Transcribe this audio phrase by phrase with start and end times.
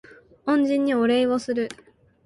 [0.47, 1.69] 恩人にお礼をする